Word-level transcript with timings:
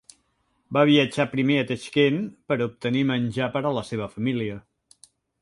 Va 0.77 0.85
viatjar 0.89 1.25
primer 1.33 1.57
a 1.63 1.67
Taixkent 1.71 2.17
per 2.53 2.59
obtenir 2.67 3.05
menjar 3.11 3.51
per 3.59 3.65
a 3.65 3.75
la 3.79 3.85
seva 3.93 4.11
família. 4.17 4.59